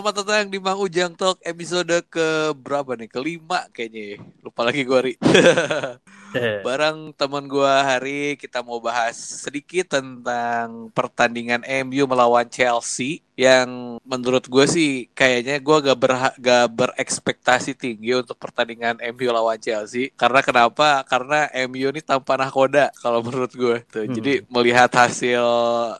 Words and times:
Selamat 0.00 0.24
datang 0.24 0.48
di 0.48 0.56
Mang 0.56 0.80
Ujang 0.80 1.12
Talk 1.12 1.44
episode 1.44 1.92
ke 2.08 2.56
berapa 2.56 2.96
nih? 2.96 3.04
Kelima 3.04 3.68
kayaknya 3.68 4.16
ya. 4.16 4.18
Lupa 4.40 4.64
lagi 4.64 4.88
gue 4.88 4.96
Ri. 4.96 5.14
Barang 6.66 7.10
teman 7.14 7.44
gue 7.50 7.72
hari 7.72 8.20
kita 8.38 8.62
mau 8.62 8.78
bahas 8.78 9.16
sedikit 9.16 9.98
tentang 9.98 10.90
pertandingan 10.94 11.62
MU 11.86 12.06
melawan 12.06 12.46
Chelsea 12.46 13.22
yang 13.34 13.96
menurut 14.04 14.44
gue 14.44 14.64
sih 14.68 15.08
kayaknya 15.16 15.56
gue 15.64 15.76
gak, 15.80 15.98
berha 15.98 16.28
gak 16.36 16.66
berekspektasi 16.76 17.72
tinggi 17.72 18.12
untuk 18.12 18.36
pertandingan 18.36 19.00
MU 19.16 19.32
lawan 19.32 19.56
Chelsea 19.56 20.12
karena 20.12 20.44
kenapa? 20.44 21.00
Karena 21.08 21.48
MU 21.64 21.88
ini 21.88 22.04
tanpa 22.04 22.36
nahkoda 22.36 22.92
kalau 23.00 23.24
menurut 23.24 23.52
gue. 23.56 23.76
Tuh, 23.88 24.04
hmm. 24.04 24.14
Jadi 24.14 24.32
melihat 24.52 24.92
hasil 24.92 25.40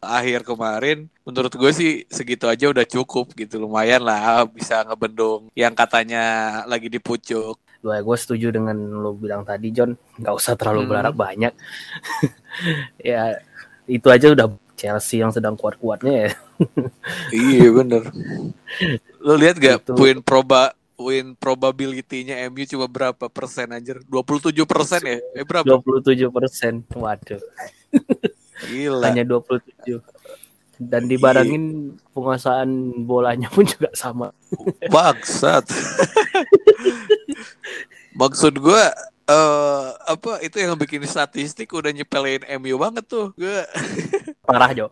akhir 0.04 0.44
kemarin 0.44 1.08
menurut 1.24 1.52
gue 1.54 1.70
sih 1.72 1.92
segitu 2.10 2.50
aja 2.50 2.68
udah 2.68 2.84
cukup 2.84 3.32
gitu 3.38 3.62
lumayan 3.62 4.02
lah 4.02 4.44
bisa 4.50 4.82
ngebendung 4.82 5.46
yang 5.54 5.72
katanya 5.78 6.60
lagi 6.66 6.90
dipucuk 6.90 7.60
gue 7.80 7.96
gue 7.96 8.16
setuju 8.20 8.52
dengan 8.52 8.76
lo 8.76 9.16
bilang 9.16 9.42
tadi 9.44 9.72
John. 9.72 9.96
Nggak 10.20 10.34
usah 10.36 10.54
terlalu 10.56 10.84
hmm. 10.84 10.90
berharap 10.90 11.14
banyak. 11.14 11.54
Ya 13.00 13.38
itu 13.86 14.10
aja 14.10 14.34
udah 14.34 14.50
Chelsea 14.74 15.22
yang 15.22 15.30
sedang 15.30 15.54
kuat-kuatnya 15.54 16.28
ya. 16.28 16.30
Iya 17.46 17.68
bener. 17.72 18.02
Lo 19.22 19.38
lihat 19.38 19.56
gak 19.56 19.86
itu... 19.86 19.92
poin 19.94 20.18
proba 20.20 20.74
win 21.00 21.32
probability-nya 21.38 22.44
MU 22.52 22.66
cuma 22.68 22.84
berapa 22.90 23.30
persen 23.32 23.72
anjir? 23.72 24.02
27 24.04 24.52
persen 24.68 25.00
ya? 25.06 25.16
Eh 25.32 25.46
berapa? 25.46 25.80
27 25.80 26.28
persen. 26.28 26.84
Waduh. 26.92 27.40
Gila. 28.68 29.08
hanya 29.08 29.24
27 29.24 30.04
dan 30.80 31.04
dibarengin 31.04 31.92
penguasaan 32.16 33.04
bolanya 33.04 33.52
pun 33.52 33.68
juga 33.68 33.92
sama. 33.92 34.32
Bangsat 34.88 35.68
Maksud 38.14 38.58
gue 38.58 38.84
uh, 39.30 39.86
apa 40.06 40.42
itu 40.42 40.56
yang 40.58 40.74
bikin 40.74 41.02
statistik 41.06 41.70
udah 41.70 41.94
nyepelin 41.94 42.42
MU 42.58 42.76
banget 42.76 43.04
tuh 43.06 43.30
gue 43.38 43.62
parah 44.48 44.70
Jo. 44.74 44.86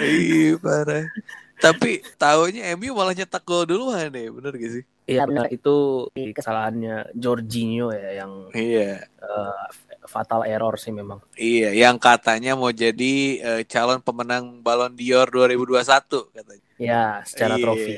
Iya 0.00 0.60
parah. 0.60 1.08
Tapi 1.54 2.04
tahunya 2.20 2.76
MU 2.76 2.92
malah 2.92 3.16
nyetak 3.16 3.40
gol 3.46 3.64
duluan 3.64 4.12
deh 4.12 4.28
bener 4.28 4.52
gak 4.52 4.72
sih? 4.80 4.84
Iya 5.04 5.28
benar 5.28 5.52
itu 5.52 6.08
kesalahannya 6.12 7.12
Jorginho 7.12 7.92
ya 7.92 8.24
yang 8.24 8.48
iya. 8.56 9.04
uh, 9.20 9.68
fatal 10.08 10.44
error 10.44 10.76
sih 10.76 10.92
memang. 10.92 11.20
Iya 11.36 11.72
yang 11.72 11.96
katanya 11.96 12.56
mau 12.56 12.72
jadi 12.72 13.14
uh, 13.40 13.62
calon 13.64 14.00
pemenang 14.00 14.60
Ballon 14.60 14.92
d'Or 14.92 15.28
2021 15.28 16.36
katanya. 16.36 16.64
Ya 16.76 17.22
secara 17.24 17.54
iya, 17.56 17.62
trofi. 17.64 17.94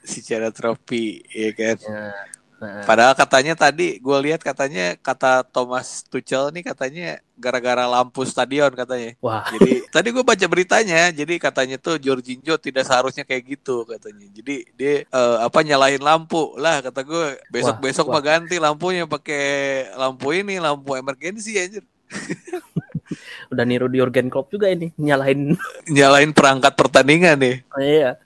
secara 0.00 0.48
trofi 0.54 1.04
ya 1.28 1.50
kan? 1.52 1.76
Ya 1.80 2.04
Padahal 2.60 3.16
katanya 3.16 3.56
tadi 3.56 3.96
gue 3.96 4.18
lihat 4.20 4.44
katanya 4.44 4.92
kata 5.00 5.48
Thomas 5.48 6.04
Tuchel 6.04 6.52
nih 6.52 6.60
katanya 6.68 7.16
gara-gara 7.40 7.88
lampu 7.88 8.20
stadion 8.28 8.68
katanya. 8.76 9.16
Wah. 9.24 9.48
Jadi 9.48 9.88
tadi 9.88 10.08
gue 10.12 10.20
baca 10.20 10.44
beritanya, 10.44 11.08
jadi 11.08 11.40
katanya 11.40 11.80
tuh 11.80 11.96
Jorginho 11.96 12.60
tidak 12.60 12.84
seharusnya 12.84 13.24
kayak 13.24 13.56
gitu 13.56 13.88
katanya. 13.88 14.28
Jadi 14.28 14.68
dia 14.76 15.08
uh, 15.08 15.48
apa 15.48 15.64
nyalain 15.64 16.04
lampu 16.04 16.52
lah 16.60 16.84
kata 16.84 17.00
gue 17.00 17.40
besok-besok 17.48 18.12
mah 18.12 18.20
ganti 18.20 18.60
lampunya 18.60 19.08
pakai 19.08 19.44
lampu 19.96 20.36
ini 20.36 20.60
lampu 20.60 20.92
emergensi 21.00 21.56
aja. 21.56 21.80
udah 23.52 23.64
niru 23.66 23.86
di 23.90 23.98
Jurgen 23.98 24.28
Klopp 24.28 24.52
juga 24.52 24.70
ini 24.70 24.94
nyalain 24.98 25.54
nyalain 25.96 26.30
perangkat 26.30 26.72
pertandingan 26.74 27.38
nih. 27.40 27.56
Oh, 27.70 27.82
iya. 27.82 28.18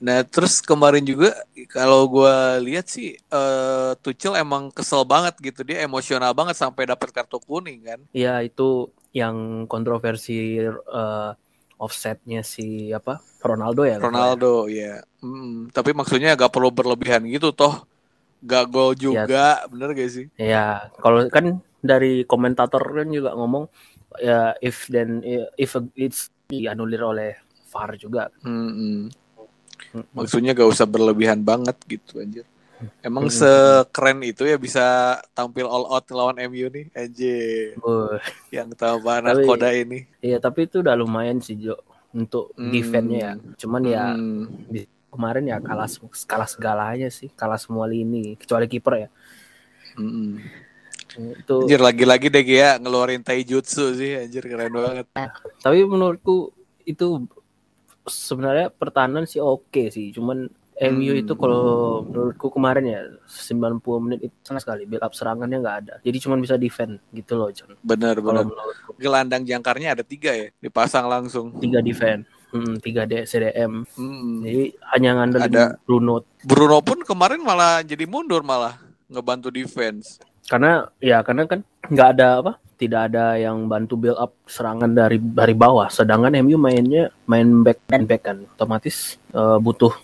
nah 0.00 0.24
terus 0.24 0.64
kemarin 0.64 1.04
juga 1.04 1.36
kalau 1.68 2.08
gue 2.08 2.34
lihat 2.64 2.88
sih 2.88 3.20
uh, 3.28 3.92
Tuchel 4.00 4.40
emang 4.40 4.72
kesel 4.72 5.04
banget 5.04 5.36
gitu 5.38 5.62
dia 5.62 5.84
emosional 5.84 6.32
banget 6.32 6.56
sampai 6.56 6.88
dapat 6.88 7.12
kartu 7.12 7.36
kuning 7.44 7.84
kan. 7.84 8.00
Iya 8.16 8.40
itu 8.40 8.88
yang 9.12 9.68
kontroversi 9.68 10.58
uh, 10.64 11.32
offsetnya 11.76 12.40
si 12.40 12.90
apa 12.92 13.20
Ronaldo 13.44 13.84
ya. 13.84 13.96
Ronaldo 14.00 14.66
ya. 14.66 15.04
Hmm, 15.20 15.68
tapi 15.70 15.92
maksudnya 15.92 16.34
gak 16.34 16.52
perlu 16.52 16.72
berlebihan 16.72 17.22
gitu 17.28 17.52
toh. 17.52 17.84
Gak 18.44 18.68
gol 18.68 18.92
iya. 18.92 19.00
juga, 19.00 19.48
ya. 19.64 19.68
bener 19.68 19.88
gak 19.96 20.10
sih? 20.12 20.26
Iya, 20.36 20.92
kalau 21.00 21.24
kan 21.32 21.60
dari 21.80 22.24
komentator 22.24 22.82
kan 22.82 23.08
juga 23.12 23.36
ngomong 23.36 23.64
ya 24.20 24.56
if 24.64 24.88
then 24.88 25.20
if 25.56 25.76
it's 25.94 26.32
dianulir 26.46 27.02
oleh 27.02 27.30
VAR 27.68 27.98
juga. 27.98 28.30
Hmm, 28.40 28.70
hmm. 28.72 29.02
Maksudnya 30.14 30.56
gak 30.56 30.70
usah 30.70 30.86
berlebihan 30.88 31.42
banget 31.42 31.76
gitu 31.84 32.22
aja. 32.22 32.42
Emang 33.00 33.28
hmm. 33.28 33.34
sekeren 33.34 34.20
itu 34.20 34.44
ya 34.44 34.60
bisa 34.60 35.16
tampil 35.32 35.64
all 35.64 35.88
out 35.88 36.06
lawan 36.12 36.36
MU 36.46 36.68
nih, 36.68 36.86
anjir. 36.92 37.72
Uh. 37.80 38.20
Yang 38.52 38.76
tahu 38.76 39.00
mana 39.00 39.32
koda 39.32 39.72
ini. 39.72 40.04
Iya, 40.20 40.38
tapi 40.38 40.68
itu 40.68 40.84
udah 40.84 40.94
lumayan 40.94 41.40
sih 41.40 41.56
Jo 41.56 41.80
untuk 42.12 42.52
hmm. 42.54 42.72
defense-nya 42.72 43.18
ya. 43.18 43.32
Cuman 43.58 43.82
ya 43.84 44.04
hmm. 44.12 44.44
ya 44.72 44.84
kemarin 45.08 45.44
ya 45.48 45.56
kalah 45.64 45.88
kalah 46.28 46.48
segalanya 46.48 47.08
sih, 47.08 47.32
kalah 47.32 47.56
semua 47.56 47.88
lini 47.88 48.36
kecuali 48.36 48.68
kiper 48.68 48.94
ya. 48.94 49.08
Hmm 49.96 50.44
itu 51.16 51.56
anjir 51.64 51.80
lagi-lagi 51.80 52.26
deh 52.28 52.44
ya 52.44 52.76
ngeluarin 52.76 53.24
taijutsu 53.24 53.96
sih 53.96 54.16
anjir 54.20 54.44
keren 54.44 54.72
banget 54.72 55.06
tapi 55.64 55.78
menurutku 55.84 56.52
itu 56.86 57.26
sebenarnya 58.06 58.70
pertahanan 58.70 59.26
sih 59.26 59.42
oke 59.42 59.90
sih 59.90 60.14
cuman 60.14 60.46
MU 60.76 61.16
itu 61.16 61.32
hmm. 61.32 61.40
kalau 61.40 61.64
menurutku 62.04 62.52
kemarin 62.52 62.84
ya 62.84 63.00
90 63.24 63.80
menit 64.04 64.28
itu 64.28 64.36
sama 64.44 64.60
sekali 64.60 64.84
build 64.84 65.00
up 65.00 65.16
serangannya 65.16 65.56
nggak 65.64 65.76
ada. 65.80 65.94
Jadi 66.04 66.20
cuma 66.20 66.36
bisa 66.36 66.60
defend 66.60 67.00
gitu 67.16 67.32
loh 67.32 67.48
John. 67.48 67.80
Bener 67.80 68.20
bener. 68.20 68.44
Gelandang 69.00 69.48
jangkarnya 69.48 69.96
ada 69.96 70.04
tiga 70.04 70.36
ya 70.36 70.52
dipasang 70.60 71.08
langsung. 71.08 71.56
Tiga 71.56 71.80
defend. 71.80 72.28
Hmm, 72.52 72.76
tiga 72.84 73.08
D 73.08 73.24
CDM. 73.24 73.88
Hmm. 73.96 74.44
Jadi 74.44 74.76
hanya 74.92 75.10
ngandelin 75.16 75.48
ada 75.48 75.64
Bruno. 75.80 76.20
Bruno 76.44 76.84
pun 76.84 77.00
kemarin 77.08 77.40
malah 77.40 77.80
jadi 77.80 78.04
mundur 78.04 78.44
malah 78.44 78.76
ngebantu 79.08 79.48
defense 79.48 80.20
karena 80.46 80.86
ya 81.02 81.20
karena 81.26 81.44
kan 81.46 81.60
nggak 81.90 82.08
ada 82.18 82.28
apa 82.42 82.52
tidak 82.76 83.08
ada 83.10 83.40
yang 83.40 83.66
bantu 83.72 83.96
build 83.96 84.20
up 84.20 84.36
serangan 84.44 84.92
dari 84.92 85.16
dari 85.16 85.56
bawah. 85.56 85.88
Sedangkan 85.88 86.36
MU 86.44 86.60
mainnya 86.60 87.08
main 87.24 87.64
back 87.64 87.80
and 87.88 88.04
back 88.04 88.22
kan. 88.28 88.44
Otomatis 88.56 89.16
uh, 89.32 89.56
butuh 89.56 89.96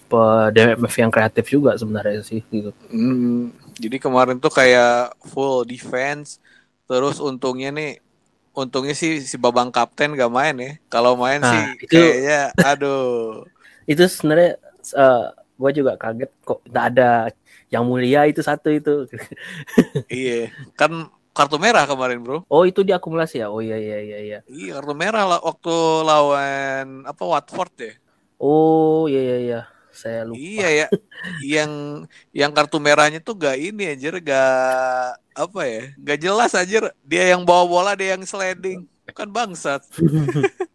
DMF 0.51 0.95
yang 0.97 1.13
kreatif 1.13 1.53
juga 1.53 1.77
sebenarnya 1.77 2.25
sih 2.25 2.41
gitu. 2.49 2.73
Hmm, 2.89 3.53
jadi 3.77 4.01
kemarin 4.01 4.41
tuh 4.41 4.51
kayak 4.51 5.13
full 5.21 5.69
defense 5.69 6.41
terus 6.89 7.21
untungnya 7.21 7.73
nih 7.73 8.01
untungnya 8.53 8.93
sih 8.93 9.21
si 9.25 9.37
babang 9.41 9.69
kapten 9.69 10.17
gak 10.17 10.33
main 10.33 10.57
ya. 10.57 10.73
Kalau 10.89 11.17
main 11.17 11.45
nah, 11.45 11.53
sih 11.53 11.85
itu, 11.85 11.93
kayaknya 11.93 12.41
aduh. 12.57 13.45
Itu 13.93 14.07
sebenarnya 14.09 14.57
uh, 14.97 15.03
eh, 15.05 15.27
gue 15.61 15.71
juga 15.77 15.93
kaget 16.01 16.31
kok 16.47 16.61
tidak 16.65 16.85
ada 16.95 17.11
yang 17.73 17.89
mulia 17.89 18.29
itu 18.29 18.45
satu 18.45 18.69
itu. 18.69 19.09
iya, 20.13 20.53
kan 20.77 21.09
kartu 21.33 21.57
merah 21.57 21.89
kemarin, 21.89 22.21
Bro. 22.21 22.45
Oh, 22.53 22.69
itu 22.69 22.85
diakumulasi 22.85 23.41
ya? 23.41 23.49
Oh 23.49 23.65
iya 23.65 23.81
iya 23.81 23.99
iya 24.05 24.19
iya. 24.21 24.39
Iya, 24.45 24.71
kartu 24.79 24.93
merah 24.93 25.25
lah 25.25 25.41
waktu 25.41 25.75
lawan 26.05 27.09
apa 27.09 27.23
Watford 27.25 27.73
ya. 27.81 27.93
Oh, 28.37 29.09
iya 29.09 29.21
iya 29.25 29.39
iya. 29.41 29.61
Saya 29.93 30.29
lupa. 30.29 30.37
Iya 30.37 30.69
ya. 30.69 30.87
yang 31.61 31.73
yang 32.37 32.53
kartu 32.53 32.77
merahnya 32.77 33.25
tuh 33.25 33.41
gak 33.41 33.57
ini 33.57 33.97
aja, 33.97 34.13
gak 34.21 35.17
apa 35.33 35.61
ya? 35.65 35.83
Gak 35.97 36.19
jelas 36.21 36.53
aja. 36.53 36.93
Dia 37.01 37.25
yang 37.33 37.49
bawa 37.49 37.65
bola, 37.65 37.93
dia 37.97 38.13
yang 38.13 38.25
sliding. 38.29 38.85
Kan 39.17 39.33
bangsat. 39.33 39.81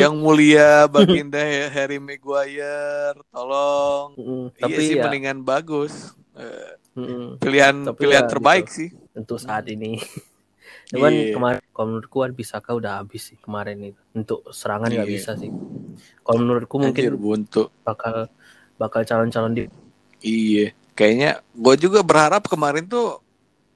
yang 0.00 0.14
mulia 0.16 0.86
baginda 0.88 1.40
Harry 1.70 2.00
Maguire 2.00 3.18
tolong. 3.30 4.16
Mm, 4.16 4.46
iya 4.52 4.62
tapi 4.62 4.80
iya 4.80 4.86
sih 4.86 4.96
ya, 4.96 5.02
mendingan 5.06 5.38
bagus. 5.42 6.14
Mm, 6.96 7.40
pilihan 7.40 7.76
tapi 7.92 7.98
pilihan 8.04 8.24
ya, 8.24 8.30
terbaik 8.30 8.66
gitu. 8.68 8.76
sih. 8.76 8.88
Untuk 9.12 9.38
saat 9.40 9.68
ini. 9.68 10.00
Cuman 10.94 11.12
yeah. 11.12 11.34
kemarin 11.34 11.62
kalau 11.74 11.86
menurutku 11.90 12.16
kan 12.22 12.32
Bisaka 12.32 12.70
udah 12.78 13.02
habis 13.02 13.34
sih 13.34 13.38
kemarin 13.42 13.90
itu 13.90 14.02
untuk 14.14 14.46
serangan 14.54 14.86
nggak 14.86 15.08
yeah. 15.08 15.16
bisa 15.18 15.34
sih. 15.34 15.50
Kalau 16.22 16.38
menurutku 16.38 16.76
mungkin 16.78 17.02
Anjir, 17.02 17.18
buntu. 17.18 17.62
bakal 17.82 18.30
bakal 18.78 19.02
calon-calon 19.02 19.52
di 19.56 19.62
iya. 20.22 20.70
Kayaknya 20.96 21.44
gue 21.52 21.74
juga 21.76 22.00
berharap 22.00 22.48
kemarin 22.48 22.88
tuh 22.88 23.20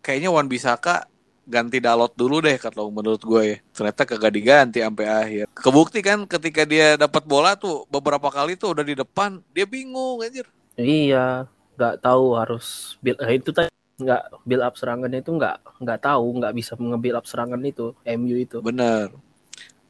kayaknya 0.00 0.32
Wan 0.32 0.48
Bisaka 0.48 1.09
ganti 1.46 1.78
Dalot 1.82 2.12
dulu 2.14 2.40
deh 2.44 2.56
kalau 2.60 2.88
menurut 2.92 3.22
gue 3.22 3.42
ya. 3.42 3.56
Ternyata 3.74 4.02
kagak 4.06 4.32
diganti 4.34 4.78
sampai 4.80 5.06
akhir. 5.06 5.44
Kebukti 5.56 6.00
kan 6.00 6.24
ketika 6.24 6.62
dia 6.66 6.94
dapat 6.94 7.24
bola 7.24 7.56
tuh 7.56 7.84
beberapa 7.88 8.28
kali 8.28 8.54
tuh 8.54 8.76
udah 8.76 8.84
di 8.84 8.94
depan, 8.96 9.40
dia 9.54 9.66
bingung 9.66 10.22
anjir. 10.22 10.46
Iya, 10.78 11.46
nggak 11.76 12.04
tahu 12.04 12.36
harus 12.36 12.96
build 13.04 13.18
eh, 13.20 13.36
itu 13.36 13.50
tadi 13.52 13.68
nggak 14.00 14.22
build 14.48 14.64
up 14.64 14.74
serangannya 14.80 15.20
itu 15.20 15.32
nggak 15.36 15.84
nggak 15.84 16.00
tahu 16.00 16.26
nggak 16.40 16.54
bisa 16.56 16.72
nge-build 16.72 17.20
up 17.20 17.26
serangan 17.28 17.60
itu 17.64 17.92
MU 18.04 18.36
itu. 18.40 18.58
Bener, 18.64 19.12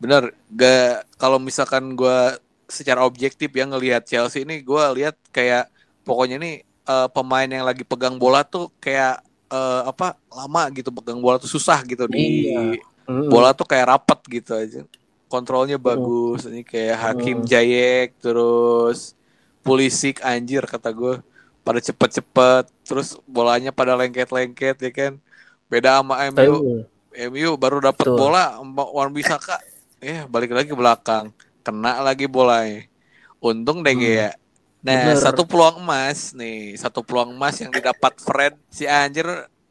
bener. 0.02 0.34
Gak 0.50 1.06
kalau 1.14 1.38
misalkan 1.38 1.94
gue 1.94 2.38
secara 2.70 3.02
objektif 3.02 3.50
ya 3.50 3.66
ngelihat 3.66 4.06
Chelsea 4.06 4.46
ini 4.46 4.62
gue 4.62 4.84
lihat 4.98 5.18
kayak 5.34 5.70
pokoknya 6.06 6.38
nih 6.38 6.54
uh, 6.86 7.08
pemain 7.10 7.46
yang 7.46 7.66
lagi 7.66 7.82
pegang 7.82 8.18
bola 8.18 8.46
tuh 8.46 8.70
kayak 8.78 9.22
uh, 9.50 9.82
apa 9.90 10.16
lama 10.30 10.62
gitu 10.72 10.88
pegang 10.94 11.18
bola 11.18 11.36
tuh 11.36 11.50
susah 11.50 11.82
gitu 11.84 12.06
di 12.06 12.48
iya. 12.48 12.78
bola 13.28 13.50
tuh 13.52 13.66
kayak 13.66 13.90
rapet 13.90 14.20
gitu 14.40 14.54
aja. 14.56 14.82
Kontrolnya 15.30 15.78
bagus 15.78 16.46
ini 16.46 16.66
kayak 16.66 16.96
Hakim 16.98 17.46
Jayek 17.46 18.18
terus 18.18 19.14
Pulisic 19.62 20.18
anjir 20.26 20.64
kata 20.66 20.90
gue 20.90 21.22
pada 21.60 21.78
cepet-cepet 21.78 22.66
terus 22.82 23.14
bolanya 23.28 23.70
pada 23.70 23.94
lengket-lengket 23.94 24.76
ya 24.80 24.90
kan? 24.90 25.12
Beda 25.70 26.00
sama 26.02 26.18
MU 26.34 26.82
MU 27.10 27.50
baru 27.58 27.78
dapat 27.82 28.06
bola 28.06 28.58
Wan 28.94 29.10
Bisaka 29.10 29.58
eh 30.00 30.24
balik 30.26 30.54
lagi 30.54 30.72
ke 30.72 30.78
belakang. 30.78 31.30
Kena 31.60 32.00
lagi 32.00 32.24
bolanya. 32.24 32.88
Untung 33.38 33.84
deh 33.84 33.92
hmm. 33.92 34.16
ya. 34.16 34.30
Nah, 34.80 35.12
Bener. 35.12 35.20
satu 35.20 35.44
peluang 35.44 35.84
emas 35.84 36.32
nih, 36.32 36.72
satu 36.80 37.04
peluang 37.04 37.36
emas 37.36 37.60
yang 37.60 37.68
didapat 37.68 38.16
Fred 38.16 38.56
si 38.72 38.88
anjir 38.88 39.28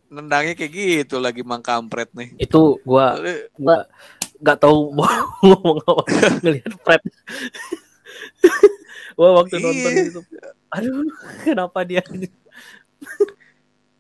nendangnya 0.10 0.54
kayak 0.54 0.74
gitu 0.74 1.18
lagi 1.18 1.42
mang 1.42 1.66
kampret 1.66 2.14
nih. 2.14 2.38
Itu 2.38 2.78
gua 2.86 3.18
gua 3.58 3.90
nggak 4.38 4.58
tahu 4.62 4.92
mau 4.98 5.10
ngomong 5.42 5.78
apa 5.82 6.02
ngelihat 6.46 6.74
Fred. 6.86 7.02
gua 9.18 9.30
waktu 9.42 9.58
iya. 9.58 9.66
nonton 9.66 9.92
itu 10.00 10.22
aduh 10.70 11.02
kenapa 11.42 11.82
dia 11.82 12.06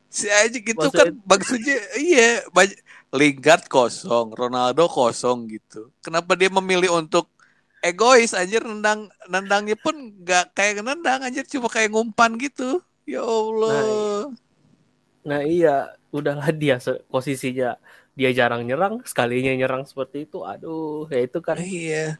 si 0.05 0.29
aja 0.29 0.53
gitu 0.53 0.77
Maksudnya... 0.77 1.01
kan 1.01 1.09
maksudnya 1.25 1.77
iya 1.97 2.45
banyak 2.53 2.77
Lingard 3.09 3.65
kosong, 3.65 4.37
Ronaldo 4.37 4.85
kosong 4.85 5.49
gitu. 5.49 5.89
Kenapa 6.05 6.37
dia 6.37 6.53
memilih 6.53 6.93
untuk 6.93 7.25
egois 7.83 8.31
anjir 8.35 8.63
nendang 8.63 9.07
nendangnya 9.27 9.75
pun 9.79 9.95
nggak 10.23 10.55
kayak 10.55 10.83
nendang 10.83 11.23
anjir 11.23 11.45
cuma 11.47 11.67
kayak 11.71 11.93
ngumpan 11.93 12.35
gitu. 12.39 12.83
Ya 13.09 13.25
Allah. 13.25 13.73
Nah, 13.73 14.23
nah 15.25 15.41
iya 15.41 15.95
udahlah 16.13 16.49
dia 16.53 16.77
posisinya. 17.09 17.79
Dia 18.19 18.35
jarang 18.35 18.67
nyerang 18.67 18.99
sekalinya 19.07 19.55
nyerang 19.55 19.87
seperti 19.87 20.27
itu 20.27 20.43
aduh 20.43 21.07
ya 21.07 21.23
itu 21.23 21.39
kan. 21.39 21.55
Iya. 21.55 22.19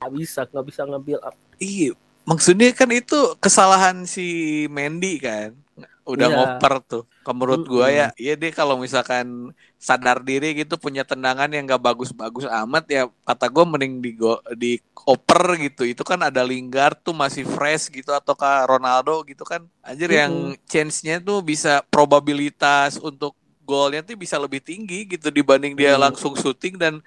Nggak 0.00 0.12
bisa 0.16 0.40
nggak 0.48 0.66
bisa 0.66 0.82
ngambil 0.88 1.18
up. 1.20 1.36
Iya 1.60 1.92
maksudnya 2.22 2.70
kan 2.70 2.90
itu 2.94 3.34
kesalahan 3.42 4.06
si 4.06 4.66
Mendy 4.70 5.18
kan 5.18 5.54
udah 6.02 6.28
iya. 6.28 6.36
ngoper 6.36 6.74
tuh. 6.84 7.02
Menurut 7.30 7.64
gue 7.64 7.86
ya, 7.88 8.08
iya 8.18 8.34
deh 8.34 8.50
kalau 8.50 8.76
misalkan 8.76 9.54
sadar 9.78 10.22
diri 10.22 10.54
gitu 10.54 10.74
punya 10.78 11.06
tendangan 11.06 11.50
yang 11.50 11.66
gak 11.66 11.82
bagus-bagus 11.82 12.46
amat 12.46 12.84
ya 12.90 13.02
kata 13.26 13.46
gue 13.50 13.64
mending 13.66 13.94
di 14.02 14.10
go, 14.14 14.38
di 14.54 14.82
oper 15.06 15.58
gitu. 15.62 15.86
Itu 15.86 16.02
kan 16.02 16.20
ada 16.26 16.42
Lingard 16.42 17.00
tuh 17.00 17.14
masih 17.14 17.46
fresh 17.46 17.88
gitu 17.88 18.10
atau 18.10 18.34
kah 18.34 18.66
Ronaldo 18.66 19.22
gitu 19.24 19.46
kan. 19.46 19.64
Anjir 19.80 20.10
mm 20.10 20.14
-hmm. 20.14 20.22
yang 20.22 20.34
chance-nya 20.66 21.16
tuh 21.22 21.40
bisa 21.40 21.80
probabilitas 21.88 22.98
untuk 22.98 23.38
golnya 23.62 24.02
tuh 24.02 24.18
bisa 24.18 24.36
lebih 24.36 24.58
tinggi 24.58 25.06
gitu 25.06 25.30
dibanding 25.30 25.78
dia 25.78 25.94
mm. 25.94 26.02
langsung 26.02 26.34
syuting 26.34 26.76
dan 26.76 26.98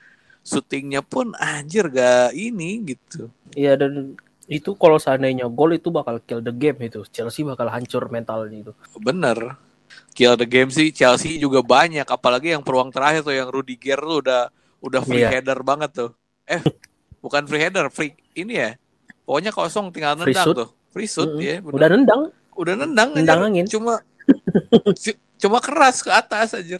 syutingnya 0.45 1.01
pun 1.01 1.33
anjir 1.35 1.89
gak 1.91 2.31
ini 2.31 2.95
gitu. 2.95 3.27
Iya 3.57 3.75
dan 3.75 4.15
itu 4.45 4.77
kalau 4.77 5.01
seandainya 5.01 5.49
gol 5.49 5.73
itu 5.73 5.89
bakal 5.89 6.21
kill 6.21 6.41
the 6.41 6.53
game 6.53 6.77
itu. 6.85 7.01
Chelsea 7.09 7.41
bakal 7.41 7.69
hancur 7.69 8.05
mentalnya 8.13 8.69
itu. 8.69 8.73
Bener. 9.01 9.57
Kill 10.13 10.37
the 10.37 10.45
game 10.45 10.69
sih 10.69 10.93
Chelsea 10.93 11.41
juga 11.41 11.65
banyak. 11.65 12.05
Apalagi 12.05 12.53
yang 12.53 12.61
peluang 12.61 12.93
terakhir 12.93 13.25
tuh 13.25 13.33
yang 13.33 13.49
Rudiger 13.49 13.97
tuh 13.97 14.17
udah 14.21 14.41
udah 14.85 15.01
free 15.01 15.25
yeah. 15.25 15.33
header 15.33 15.59
banget 15.65 15.91
tuh. 15.93 16.11
Eh 16.45 16.61
bukan 17.23 17.49
free 17.49 17.61
header 17.61 17.89
free 17.89 18.13
ini 18.37 18.53
ya. 18.61 18.69
Pokoknya 19.25 19.49
kosong 19.49 19.89
tinggal 19.89 20.13
nendang 20.17 20.53
tuh. 20.53 20.69
Free 20.93 21.09
shoot 21.09 21.33
mm 21.33 21.37
-hmm. 21.41 21.49
ya 21.49 21.55
udah 21.65 21.89
nendang. 21.89 22.21
Udah 22.55 22.73
nendang 22.77 23.09
nendang 23.17 23.39
aja. 23.41 23.47
angin. 23.49 23.65
Cuma 23.65 23.99
cuma 25.41 25.57
keras 25.59 26.05
ke 26.05 26.09
atas 26.13 26.53
aja 26.55 26.79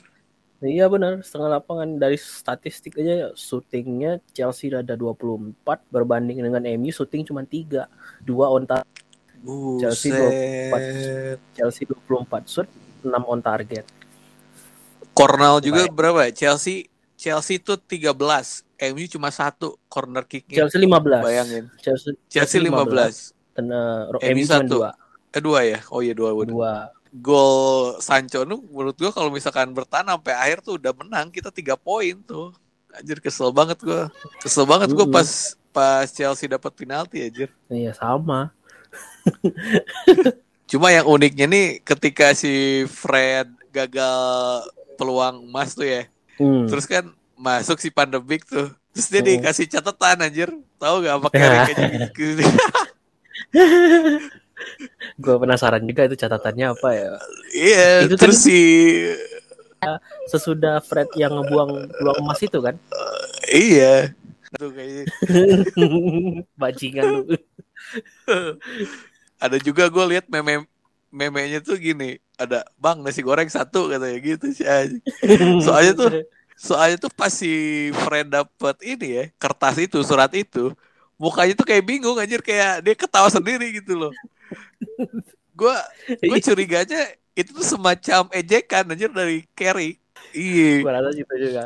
Iya 0.63 0.87
benar, 0.87 1.19
setengah 1.19 1.59
lapangan 1.59 1.99
dari 1.99 2.15
statistik 2.15 2.95
aja 2.95 3.35
syutingnya 3.35 4.23
Chelsea 4.31 4.71
ada 4.71 4.95
24 4.95 5.51
berbanding 5.91 6.39
dengan 6.39 6.63
MU 6.79 6.95
syuting 6.95 7.27
cuma 7.27 7.43
3. 7.43 7.91
Dua 8.23 8.47
on 8.47 8.63
target. 8.63 9.03
Chelsea 9.83 10.09
24 10.15 11.37
Chelsea 11.59 11.83
24 11.85 12.47
shoot, 12.47 12.67
6 13.03 13.11
on 13.11 13.39
target. 13.43 13.83
Cornell 15.11 15.59
juga 15.59 15.85
Baik. 15.85 15.93
berapa? 15.93 16.19
Ya? 16.27 16.31
Chelsea 16.31 16.87
Chelsea 17.19 17.59
itu 17.59 17.75
13, 17.75 18.15
MU 18.95 19.05
cuma 19.11 19.29
satu 19.35 19.75
corner 19.91 20.23
kicknya. 20.23 20.67
Chelsea 20.67 20.79
15. 20.79 21.19
Bayangin. 21.23 21.63
Chelsea, 21.83 22.15
Chelsea 22.31 22.59
15. 22.63 23.35
15. 23.51 23.59
Dan 23.59 23.65
uh, 23.71 24.11
MU 24.23 24.43
cuma 24.47 24.95
2. 24.95 25.35
Eh 25.35 25.41
dua 25.43 25.59
ya? 25.67 25.79
Oh 25.91 25.99
iya 25.99 26.15
dua. 26.15 26.31
Dua 26.47 26.94
gol 27.21 27.95
Sancho 28.03 28.43
nu 28.43 28.59
menurut 28.67 28.95
gua 28.99 29.11
kalau 29.15 29.31
misalkan 29.31 29.71
bertahan 29.71 30.11
sampai 30.11 30.33
akhir 30.35 30.59
tuh 30.65 30.75
udah 30.75 30.91
menang 30.91 31.31
kita 31.31 31.51
tiga 31.51 31.79
poin 31.79 32.19
tuh. 32.23 32.51
Anjir 32.95 33.19
kesel 33.19 33.51
banget 33.51 33.79
gua. 33.83 34.11
Kesel 34.43 34.67
banget 34.67 34.91
gua 34.91 35.07
pas 35.07 35.55
pas 35.75 36.07
Chelsea 36.07 36.47
dapat 36.47 36.71
penalti 36.71 37.23
anjir. 37.23 37.51
Iya 37.67 37.91
sama. 37.95 38.51
Cuma 40.71 40.89
yang 40.91 41.05
uniknya 41.07 41.45
nih 41.47 41.67
ketika 41.83 42.31
si 42.33 42.83
Fred 42.87 43.51
gagal 43.71 44.63
peluang 44.95 45.43
emas 45.47 45.75
tuh 45.75 45.87
ya. 45.87 46.03
Hmm. 46.35 46.67
terus 46.67 46.83
kan 46.83 47.15
masuk 47.39 47.79
si 47.79 47.91
pandemik 47.91 48.43
tuh. 48.43 48.71
Terus 48.91 49.07
dia 49.11 49.21
hmm. 49.23 49.29
dikasih 49.39 49.67
catatan 49.71 50.23
anjir. 50.23 50.49
Tahu 50.79 50.95
gak 51.03 51.15
apa 51.19 51.27
kayak 51.31 51.59
gitu 52.15 52.43
gue 55.19 55.35
penasaran 55.39 55.83
juga 55.83 56.07
itu 56.07 56.15
catatannya 56.19 56.65
apa 56.71 56.89
ya. 56.93 57.11
Iya 57.53 57.87
itu 58.07 58.15
terus 58.15 58.39
si 58.43 58.59
sesudah 60.31 60.81
Fred 60.81 61.11
yang 61.13 61.35
ngebuang 61.37 61.93
peluang 61.93 62.17
emas 62.25 62.41
itu 62.41 62.57
kan? 62.57 62.75
Uh, 62.89 63.25
iya. 63.53 64.15
Tuh 64.57 64.71
kayaknya. 64.73 65.03
Bajingan 66.61 67.05
lu. 67.05 67.21
Ada 69.43 69.57
juga 69.61 69.85
gue 69.91 70.05
lihat 70.15 70.25
meme 70.31 70.65
memenya 71.15 71.63
tuh 71.63 71.79
gini 71.79 72.19
ada 72.35 72.67
bang 72.75 72.99
nasi 72.99 73.23
goreng 73.23 73.47
satu 73.47 73.87
katanya 73.87 74.19
gitu 74.19 74.51
sih 74.51 74.67
soalnya 75.65 75.93
tuh 75.95 76.09
soalnya 76.59 77.07
tuh 77.07 77.11
pas 77.15 77.31
si 77.31 77.87
Fred 78.03 78.27
dapet 78.27 78.75
ini 78.83 79.07
ya 79.23 79.25
kertas 79.39 79.79
itu 79.79 80.03
surat 80.03 80.27
itu 80.35 80.75
mukanya 81.15 81.55
tuh 81.55 81.63
kayak 81.63 81.87
bingung 81.87 82.19
anjir 82.19 82.43
kayak 82.43 82.83
dia 82.83 82.95
ketawa 82.99 83.31
sendiri 83.31 83.79
gitu 83.79 83.95
loh 83.95 84.11
gue 85.59 85.75
gue 86.19 86.37
iya. 86.37 86.43
curiganya 86.43 87.01
itu 87.35 87.51
tuh 87.51 87.63
semacam 87.63 88.27
ejekan 88.31 88.87
anjir 88.91 89.11
dari 89.11 89.43
Carry 89.55 89.99
iya. 90.35 90.83
Gue 90.83 90.91
rasa 90.91 91.09
gitu 91.15 91.33
juga. 91.39 91.63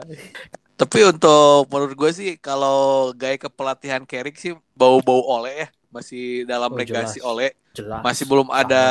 Tapi 0.79 0.99
untuk 1.11 1.67
menurut 1.67 1.95
gue 1.97 2.11
sih 2.15 2.31
kalau 2.39 3.11
gaya 3.11 3.35
kepelatihan 3.35 4.07
Carrick 4.07 4.39
sih 4.39 4.55
bau-bau 4.77 5.25
oleh 5.27 5.65
ya. 5.65 5.67
Masih 5.89 6.45
dalam 6.45 6.71
oh, 6.71 6.77
legasi 6.77 7.19
oleh 7.19 7.57
jelas. 7.79 8.01
masih 8.03 8.25
belum 8.27 8.47
ada 8.51 8.85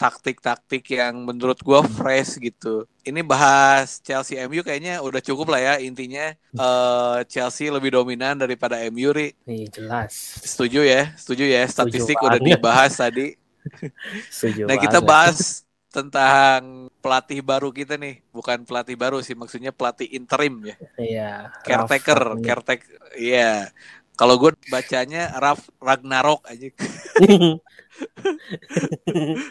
taktik-taktik 0.00 0.84
yang 0.92 1.22
menurut 1.22 1.60
gue 1.60 1.80
fresh 1.96 2.40
gitu. 2.40 2.88
Ini 3.04 3.20
bahas 3.20 4.00
Chelsea 4.00 4.40
MU 4.48 4.64
kayaknya 4.64 4.98
udah 5.04 5.20
cukup 5.20 5.52
lah 5.52 5.60
ya 5.60 5.74
intinya. 5.82 6.32
Uh, 6.56 7.20
Chelsea 7.28 7.68
lebih 7.68 7.92
dominan 7.92 8.40
daripada 8.40 8.80
MU 8.88 9.12
ri. 9.12 9.36
Nih, 9.44 9.68
jelas. 9.68 10.14
Setuju 10.42 10.82
ya? 10.82 11.12
Setuju 11.14 11.44
ya? 11.44 11.62
Statistik 11.68 12.16
setuju 12.16 12.28
udah 12.32 12.40
dibahas 12.40 12.92
tadi. 12.96 13.36
Nah 14.66 14.74
kita 14.74 14.98
bahas 14.98 15.62
tentang 15.92 16.88
pelatih 17.04 17.44
baru 17.44 17.68
kita 17.68 18.00
nih, 18.00 18.24
bukan 18.32 18.64
pelatih 18.64 18.96
baru 18.96 19.20
sih, 19.20 19.36
maksudnya 19.36 19.70
pelatih 19.70 20.08
interim 20.08 20.72
ya. 20.72 20.76
Iya. 20.96 21.30
Caretaker, 21.62 22.40
caretaker, 22.40 22.88
iya. 23.20 23.68
Kalau 24.12 24.36
gue 24.36 24.52
bacanya 24.68 25.32
Raf 25.40 25.72
Ragnarok 25.80 26.44
aja. 26.44 26.68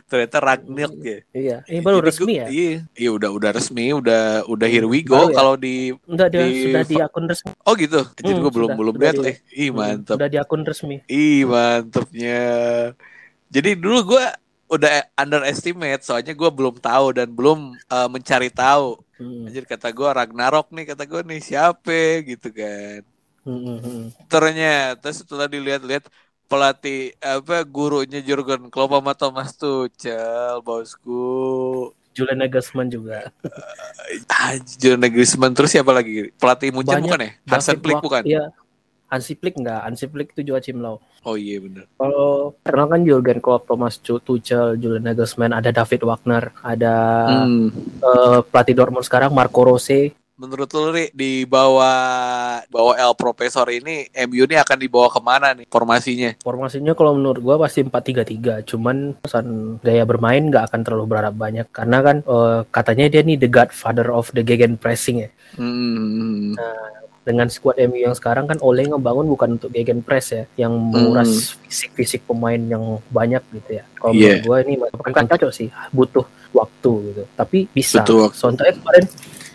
Ternyata 0.10 0.38
Ragnarok 0.38 1.02
ya. 1.02 1.20
Iya. 1.34 1.58
Ini 1.66 1.82
baru 1.82 1.98
Jadi 2.00 2.08
resmi 2.08 2.34
ya? 2.38 2.48
Iya. 2.48 2.78
Iya 2.94 3.10
udah 3.18 3.30
udah 3.34 3.52
resmi, 3.58 3.86
udah 3.90 4.46
udah 4.46 4.68
here 4.70 4.86
we 4.86 5.02
go. 5.02 5.30
Ya? 5.30 5.36
Kalau 5.42 5.54
di 5.58 5.92
udah 6.06 6.28
di, 6.30 6.70
sudah 6.70 6.84
di 6.86 6.96
akun 7.02 7.26
resmi. 7.26 7.52
Oh 7.66 7.74
gitu. 7.74 8.06
Jadi 8.22 8.30
hmm, 8.32 8.42
gue 8.46 8.52
belum 8.54 8.70
belum 8.78 8.96
lihat 9.02 9.16
nih. 9.18 9.36
Ih 9.50 9.70
hmm, 9.70 9.78
mantap. 9.78 10.16
Udah 10.22 10.30
di 10.30 10.38
akun 10.38 10.62
resmi. 10.62 10.98
Ih 11.10 11.42
mantapnya. 11.50 12.42
Jadi 13.52 13.70
dulu 13.82 14.16
gue 14.16 14.26
udah 14.72 15.04
underestimate 15.20 16.06
soalnya 16.08 16.32
gue 16.32 16.48
belum 16.48 16.80
tahu 16.80 17.06
dan 17.12 17.28
belum 17.28 17.76
uh, 17.92 18.08
mencari 18.08 18.48
tahu. 18.54 18.96
Hmm. 19.18 19.50
Anjir 19.50 19.66
kata 19.66 19.90
gue 19.90 20.10
Ragnarok 20.10 20.72
nih 20.72 20.86
kata 20.96 21.04
gue 21.10 21.22
nih 21.28 21.42
siapa 21.42 22.24
gitu 22.24 22.54
kan. 22.54 23.04
Hmm. 23.42 24.14
Ternyata 24.30 25.10
setelah 25.10 25.50
dilihat-lihat 25.50 26.06
pelatih 26.46 27.16
apa 27.24 27.64
gurunya 27.64 28.20
Jurgen 28.20 28.68
Klopp 28.68 28.92
sama 28.92 29.14
Thomas 29.16 29.56
Tuchel 29.56 30.60
bosku. 30.62 31.96
Julian 32.12 32.44
Nagelsmann 32.44 32.92
juga. 32.92 33.32
Uh, 34.28 34.60
Julian 34.76 35.00
Nagelsmann 35.00 35.56
terus 35.56 35.72
siapa 35.72 35.96
lagi? 35.96 36.28
Pelatih 36.36 36.76
Munchen 36.76 37.00
bukan 37.00 37.24
ya? 37.24 37.32
Hansen 37.48 37.80
Flick 37.80 38.04
bukan? 38.04 38.24
Iya. 38.28 38.52
Hansi 39.12 39.36
Flick 39.36 39.60
enggak, 39.60 39.84
Hansi 39.84 40.08
Flick 40.08 40.32
itu 40.32 40.42
Joachim 40.48 40.80
Low. 40.80 41.04
Oh 41.28 41.36
iya 41.36 41.60
benar. 41.60 41.84
Kalau 42.00 42.56
karena 42.64 42.84
kan 42.88 43.00
Jurgen 43.04 43.40
Klopp, 43.44 43.68
Thomas 43.68 44.00
Tuchel, 44.00 44.80
Julian 44.80 45.04
Nagelsmann, 45.04 45.52
ada 45.52 45.68
David 45.68 46.08
Wagner, 46.08 46.56
ada 46.64 46.96
hmm. 47.44 47.68
uh, 48.00 48.40
pelatih 48.48 48.72
Dortmund 48.72 49.04
sekarang 49.04 49.36
Marco 49.36 49.68
Rose, 49.68 50.16
menurut 50.42 50.70
lu 50.74 50.90
Ri, 50.90 51.06
di 51.14 51.46
bawah 51.46 52.66
bawah 52.66 52.98
El 52.98 53.14
Profesor 53.14 53.70
ini 53.70 54.10
MU 54.26 54.50
ini 54.50 54.58
akan 54.58 54.78
dibawa 54.82 55.14
ke 55.14 55.22
mana 55.22 55.54
nih 55.54 55.70
formasinya? 55.70 56.34
Formasinya 56.42 56.98
kalau 56.98 57.14
menurut 57.14 57.38
gua 57.38 57.62
pasti 57.62 57.86
4-3-3, 57.86 58.66
cuman 58.66 59.14
pesan 59.22 59.78
gaya 59.86 60.02
bermain 60.02 60.42
nggak 60.42 60.74
akan 60.74 60.82
terlalu 60.82 61.06
berharap 61.14 61.38
banyak 61.38 61.70
karena 61.70 61.98
kan 62.02 62.18
uh, 62.26 62.66
katanya 62.74 63.06
dia 63.14 63.22
nih 63.22 63.38
the 63.38 63.46
godfather 63.46 64.10
of 64.10 64.34
the 64.34 64.42
gegen 64.42 64.82
pressing 64.82 65.30
ya. 65.30 65.30
Hmm. 65.62 66.58
Nah, 66.58 67.02
dengan 67.22 67.46
squad 67.54 67.78
MU 67.78 68.02
yang 68.02 68.18
sekarang 68.18 68.50
kan 68.50 68.58
Ole 68.66 68.90
ngebangun 68.90 69.30
bukan 69.30 69.62
untuk 69.62 69.70
gegen 69.70 70.02
press 70.02 70.34
ya, 70.34 70.44
yang 70.58 70.74
menguras 70.74 71.54
fisik-fisik 71.70 72.26
pemain 72.26 72.58
yang 72.58 72.98
banyak 73.14 73.46
gitu 73.62 73.78
ya. 73.78 73.84
Kalau 73.94 74.14
yeah. 74.18 74.42
menurut 74.42 74.42
gue 74.42 74.58
ini 74.66 74.74
bukan 74.90 75.26
cocok 75.30 75.52
sih, 75.54 75.70
butuh 75.94 76.26
waktu 76.50 76.92
gitu. 77.14 77.24
Tapi 77.38 77.70
bisa. 77.70 78.02
Contohnya 78.34 78.74
kemarin 78.74 79.06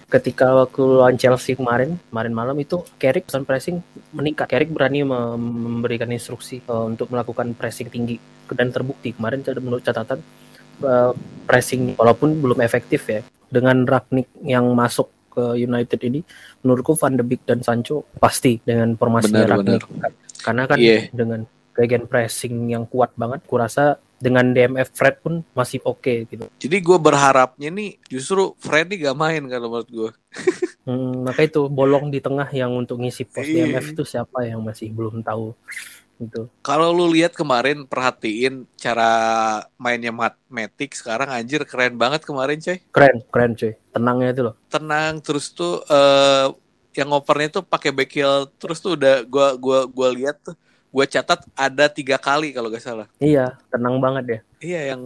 ketika 0.06 0.54
waktu 0.54 0.82
lawan 0.86 1.18
Chelsea 1.18 1.58
kemarin 1.58 1.98
kemarin 2.10 2.34
malam 2.34 2.56
itu 2.62 2.82
Carrick 2.96 3.26
pesan 3.26 3.42
pressing 3.42 3.82
meningkat. 4.14 4.46
Carrick 4.46 4.70
berani 4.70 5.02
memberikan 5.02 6.06
instruksi 6.14 6.62
uh, 6.70 6.86
untuk 6.86 7.10
melakukan 7.10 7.52
pressing 7.58 7.90
tinggi. 7.90 8.18
Dan 8.46 8.70
terbukti 8.70 9.10
kemarin 9.10 9.42
menurut 9.58 9.82
catatan 9.82 10.22
uh, 10.86 11.10
pressing 11.44 11.98
walaupun 11.98 12.38
belum 12.38 12.62
efektif 12.62 13.02
ya. 13.10 13.20
Dengan 13.50 13.82
Ragnik 13.82 14.30
yang 14.46 14.70
masuk 14.74 15.10
ke 15.36 15.58
United 15.58 16.00
ini 16.06 16.22
menurutku 16.62 16.96
Van 16.96 17.18
de 17.18 17.26
Beek 17.26 17.44
dan 17.44 17.60
Sancho 17.60 18.08
pasti 18.16 18.62
dengan 18.62 18.94
formasinya 18.94 19.44
Ragnik. 19.44 19.84
karena 20.40 20.62
kan 20.70 20.78
yeah. 20.78 21.10
dengan 21.10 21.42
gegen 21.74 22.06
pressing 22.06 22.70
yang 22.70 22.86
kuat 22.86 23.12
banget 23.18 23.42
kurasa 23.44 23.98
dengan 24.16 24.48
DMF 24.52 24.96
Fred 24.96 25.20
pun 25.20 25.44
masih 25.52 25.84
oke 25.84 26.00
okay, 26.00 26.16
gitu. 26.28 26.48
Jadi 26.56 26.76
gue 26.80 26.98
berharapnya 26.98 27.68
nih 27.68 28.00
justru 28.08 28.56
Fred 28.56 28.88
nih 28.88 29.08
gak 29.08 29.18
main 29.18 29.42
kalau 29.44 29.68
menurut 29.68 29.90
gue. 29.92 30.10
hmm, 30.88 31.28
maka 31.28 31.44
itu 31.44 31.68
bolong 31.68 32.08
di 32.08 32.24
tengah 32.24 32.48
yang 32.52 32.72
untuk 32.72 33.00
ngisi 33.00 33.28
pos 33.28 33.44
iya. 33.44 33.68
DMF 33.68 33.92
itu 33.92 34.02
siapa 34.08 34.48
yang 34.48 34.64
masih 34.64 34.88
belum 34.92 35.20
tahu 35.20 35.52
gitu. 36.16 36.48
Kalau 36.64 36.96
lu 36.96 37.12
lihat 37.12 37.36
kemarin 37.36 37.84
perhatiin 37.84 38.64
cara 38.80 39.12
mainnya 39.76 40.12
Matic 40.48 40.96
sekarang 40.96 41.28
anjir 41.28 41.60
keren 41.68 42.00
banget 42.00 42.24
kemarin 42.24 42.56
coy. 42.56 42.80
Keren, 42.88 43.16
keren 43.28 43.52
coy. 43.52 43.72
Tenangnya 43.92 44.28
itu 44.32 44.42
loh. 44.48 44.54
Tenang 44.72 45.20
terus 45.20 45.52
tuh 45.52 45.84
uh, 45.92 46.56
yang 46.96 47.12
opernya 47.12 47.60
tuh 47.60 47.64
pakai 47.68 47.92
back 47.92 48.16
terus 48.56 48.80
tuh 48.80 48.96
udah 48.96 49.28
gua 49.28 49.52
gua 49.60 49.84
gua 49.84 50.08
lihat 50.08 50.40
tuh 50.40 50.56
gue 50.96 51.06
catat 51.12 51.44
ada 51.52 51.84
tiga 51.92 52.16
kali 52.16 52.56
kalau 52.56 52.72
gak 52.72 52.80
salah. 52.80 53.06
Iya, 53.20 53.60
tenang 53.68 54.00
banget 54.00 54.24
ya. 54.24 54.40
Iya, 54.64 54.80
yang 54.96 55.02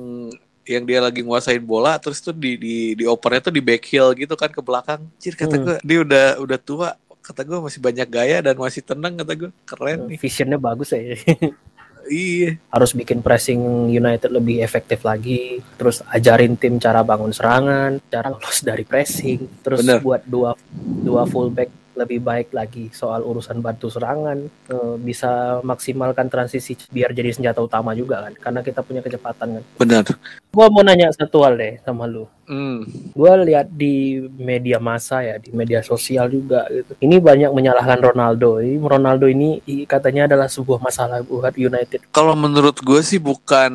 yang 0.62 0.84
dia 0.86 1.02
lagi 1.02 1.26
nguasain 1.26 1.58
bola 1.66 1.98
terus 1.98 2.22
tuh 2.22 2.30
di 2.30 2.54
di 2.54 2.94
di 2.94 3.02
opernya 3.02 3.50
tuh 3.50 3.54
di 3.58 3.58
back 3.58 3.82
heel 3.90 4.14
gitu 4.14 4.38
kan 4.38 4.54
ke 4.54 4.62
belakang. 4.62 5.02
Cir 5.18 5.34
kata 5.34 5.58
hmm. 5.58 5.64
gue 5.66 5.76
dia 5.82 5.98
udah 6.06 6.26
udah 6.38 6.58
tua 6.62 6.88
kata 7.18 7.42
gue 7.42 7.58
masih 7.58 7.82
banyak 7.82 8.06
gaya 8.06 8.38
dan 8.38 8.54
masih 8.54 8.86
tenang 8.86 9.18
kata 9.18 9.32
gue 9.34 9.50
keren 9.66 10.06
nih. 10.06 10.18
Visionnya 10.22 10.62
bagus 10.62 10.94
ya. 10.94 11.18
iya. 12.06 12.54
Harus 12.70 12.94
bikin 12.94 13.18
pressing 13.18 13.90
United 13.90 14.30
lebih 14.30 14.62
efektif 14.62 15.02
lagi. 15.02 15.58
Terus 15.74 16.06
ajarin 16.06 16.54
tim 16.54 16.78
cara 16.78 17.02
bangun 17.02 17.34
serangan, 17.34 17.98
cara 18.06 18.30
lolos 18.30 18.62
dari 18.62 18.86
pressing. 18.86 19.66
Terus 19.66 19.82
Bener. 19.82 19.98
buat 19.98 20.22
dua 20.22 20.54
dua 21.02 21.26
fullback 21.26 21.89
lebih 22.00 22.24
baik 22.24 22.56
lagi 22.56 22.88
soal 22.90 23.20
urusan 23.20 23.60
bantu 23.60 23.92
serangan 23.92 24.48
uh, 24.72 24.96
bisa 24.96 25.60
maksimalkan 25.60 26.32
transisi 26.32 26.74
biar 26.88 27.12
jadi 27.12 27.30
senjata 27.36 27.60
utama 27.60 27.92
juga 27.92 28.24
kan 28.24 28.32
karena 28.40 28.60
kita 28.64 28.80
punya 28.80 29.04
kecepatan 29.04 29.60
kan. 29.60 29.64
Benar. 29.76 30.04
Gua 30.50 30.66
mau 30.72 30.80
nanya 30.80 31.12
satu 31.12 31.44
hal 31.44 31.60
deh 31.60 31.76
sama 31.84 32.08
lu 32.08 32.24
mm. 32.50 33.14
gua 33.14 33.38
lihat 33.38 33.70
di 33.70 34.18
media 34.34 34.82
massa 34.82 35.22
ya 35.22 35.38
di 35.38 35.54
media 35.54 35.80
sosial 35.86 36.26
juga 36.26 36.66
gitu 36.66 36.98
ini 36.98 37.22
banyak 37.22 37.54
menyalahkan 37.54 38.02
Ronaldo 38.02 38.58
ini 38.58 38.82
Ronaldo 38.82 39.30
ini 39.30 39.62
katanya 39.86 40.26
adalah 40.26 40.50
sebuah 40.50 40.82
masalah 40.82 41.22
buat 41.22 41.54
United 41.54 42.10
kalau 42.10 42.34
menurut 42.34 42.74
gue 42.82 43.00
sih 43.06 43.22
bukan 43.22 43.72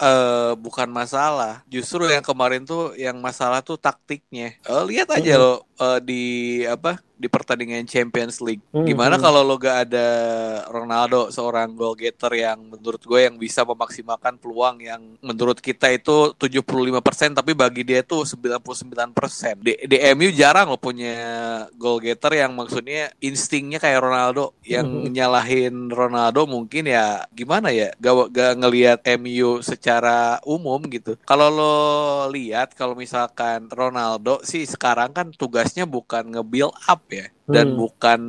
uh, 0.00 0.56
bukan 0.56 0.88
masalah 0.88 1.60
justru 1.68 2.08
yang 2.08 2.24
kemarin 2.24 2.64
tuh 2.64 2.96
yang 2.96 3.20
masalah 3.20 3.60
tuh 3.60 3.76
taktiknya 3.76 4.56
uh, 4.64 4.82
lihat 4.88 5.12
aja 5.12 5.36
mm 5.36 5.38
-hmm. 5.38 5.44
lo 5.44 5.54
uh, 5.80 6.00
di 6.00 6.24
apa 6.64 7.00
di 7.20 7.28
pertandingan 7.28 7.84
Champions 7.84 8.40
League. 8.40 8.64
Hmm, 8.72 8.88
Gimana 8.88 9.20
hmm. 9.20 9.24
kalau 9.24 9.44
lo 9.44 9.60
gak 9.60 9.92
ada 9.92 10.08
Ronaldo 10.72 11.28
seorang 11.28 11.76
goal 11.76 11.92
getter 11.92 12.32
yang 12.32 12.72
menurut 12.72 13.04
gue 13.04 13.20
yang 13.28 13.36
bisa 13.36 13.60
memaksimalkan 13.60 14.40
peluang 14.40 14.80
yang 14.80 15.20
menurut 15.20 15.60
kita 15.60 15.92
itu 15.92 16.32
75% 16.40 17.36
tapi 17.36 17.52
bagi 17.52 17.84
dia 17.90 18.06
itu 18.06 18.22
99%. 18.22 19.66
Di, 19.66 19.74
di 19.90 19.96
MU 20.14 20.30
jarang 20.30 20.70
lo 20.70 20.78
punya 20.78 21.18
goal 21.74 21.98
getter 21.98 22.38
yang 22.38 22.54
maksudnya 22.54 23.10
instingnya 23.18 23.82
kayak 23.82 23.98
Ronaldo 23.98 24.54
yang 24.62 24.86
hmm. 24.86 25.10
nyalahin 25.10 25.90
Ronaldo 25.90 26.46
mungkin 26.46 26.86
ya 26.86 27.26
gimana 27.34 27.74
ya 27.74 27.90
gak, 27.98 28.30
gak 28.30 28.54
ngelihat 28.62 28.98
MU 29.18 29.58
secara 29.66 30.38
umum 30.46 30.78
gitu. 30.86 31.18
Kalau 31.26 31.50
lo 31.50 31.74
lihat 32.30 32.78
kalau 32.78 32.94
misalkan 32.94 33.66
Ronaldo 33.66 34.38
sih 34.46 34.62
sekarang 34.62 35.10
kan 35.10 35.34
tugasnya 35.34 35.82
bukan 35.82 36.30
nge-build 36.30 36.70
up 36.86 37.02
ya 37.10 37.26
dan 37.50 37.74
hmm. 37.74 37.78
bukan 37.82 38.20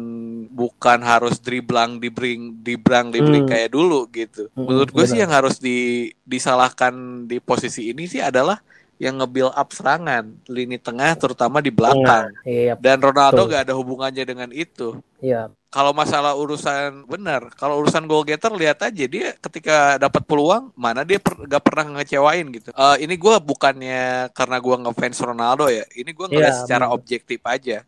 bukan 0.50 1.00
harus 1.06 1.38
driblang 1.38 2.02
dibring 2.02 2.58
dibrang 2.66 3.14
dibring 3.14 3.46
hmm. 3.46 3.54
kayak 3.54 3.70
dulu 3.70 4.10
gitu. 4.10 4.50
Hmm, 4.58 4.66
Menurut 4.66 4.90
gue 4.90 5.06
sih 5.06 5.22
yang 5.22 5.30
harus 5.30 5.62
di 5.62 6.10
disalahkan 6.26 7.26
di 7.30 7.38
posisi 7.38 7.94
ini 7.94 8.10
sih 8.10 8.18
adalah 8.18 8.58
yang 9.02 9.18
nge-build 9.18 9.58
up 9.58 9.70
serangan 9.74 10.30
lini 10.46 10.78
tengah 10.78 11.18
terutama 11.18 11.58
di 11.58 11.74
belakang. 11.74 12.30
Iya, 12.46 12.78
Dan 12.78 13.02
Ronaldo 13.02 13.50
betul. 13.50 13.52
gak 13.58 13.62
ada 13.66 13.74
hubungannya 13.74 14.22
dengan 14.22 14.50
itu. 14.54 15.02
Iya. 15.18 15.50
Kalau 15.74 15.90
masalah 15.90 16.38
urusan 16.38 17.10
benar, 17.10 17.50
kalau 17.58 17.82
urusan 17.82 18.06
goal 18.06 18.22
getter 18.22 18.54
lihat 18.54 18.78
aja 18.86 19.06
dia 19.10 19.34
ketika 19.42 19.98
dapat 19.98 20.22
peluang 20.22 20.70
mana 20.78 21.02
dia 21.02 21.18
per, 21.18 21.34
gak 21.50 21.64
pernah 21.66 21.98
ngecewain 21.98 22.46
gitu. 22.54 22.70
Uh, 22.78 22.94
ini 23.02 23.18
gue 23.18 23.36
bukannya 23.42 24.30
karena 24.38 24.58
gue 24.62 24.76
ngefans 24.86 25.18
Ronaldo 25.26 25.66
ya, 25.66 25.82
ini 25.98 26.14
gue 26.14 26.28
ngeliat 26.30 26.54
ya, 26.54 26.60
secara 26.62 26.86
bener. 26.86 26.98
objektif 27.02 27.42
aja. 27.42 27.82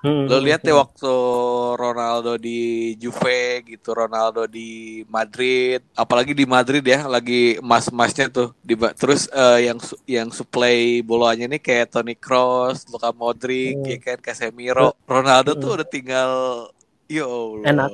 Hmm, 0.00 0.24
lo 0.24 0.40
lihat 0.40 0.64
ya 0.64 0.80
waktu 0.80 1.12
Ronaldo 1.76 2.40
di 2.40 2.92
Juve 2.96 3.60
gitu, 3.68 3.92
Ronaldo 3.92 4.48
di 4.48 5.04
Madrid, 5.12 5.84
apalagi 5.92 6.32
di 6.32 6.48
Madrid 6.48 6.80
ya, 6.80 7.04
lagi 7.04 7.60
emas-emasnya 7.60 8.32
tuh. 8.32 8.56
Di, 8.64 8.80
terus 8.96 9.28
uh, 9.28 9.60
yang 9.60 9.76
yang 10.08 10.32
supply 10.32 11.04
bolanya 11.04 11.52
nih 11.52 11.60
kayak 11.60 11.92
Toni 11.92 12.16
Kroos, 12.16 12.88
Luka 12.88 13.12
Modric, 13.12 13.76
hmm. 13.76 13.90
ya 13.92 13.98
kan 14.00 14.18
Casemiro, 14.24 14.96
Ronaldo 15.04 15.52
hmm. 15.52 15.60
tuh 15.60 15.70
udah 15.76 15.88
tinggal 15.88 16.32
Yo 17.10 17.60
Enak. 17.66 17.90